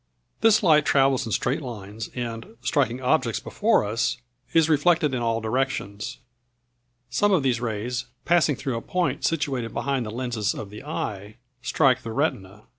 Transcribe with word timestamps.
This 0.41 0.63
light 0.63 0.83
travels 0.83 1.27
in 1.27 1.31
straight 1.31 1.61
lines 1.61 2.07
and, 2.15 2.55
striking 2.63 3.01
objects 3.03 3.39
before 3.39 3.85
us, 3.85 4.17
is 4.51 4.67
reflected 4.67 5.13
in 5.13 5.21
all 5.21 5.41
directions. 5.41 6.17
Some 7.11 7.31
of 7.31 7.43
these 7.43 7.61
rays 7.61 8.05
passing 8.25 8.55
through 8.55 8.77
a 8.77 8.81
point 8.81 9.23
situated 9.25 9.75
behind 9.75 10.07
the 10.07 10.09
lenses 10.09 10.55
of 10.55 10.71
the 10.71 10.83
eye, 10.83 11.35
strike 11.61 12.01
the 12.01 12.13
retina. 12.13 12.63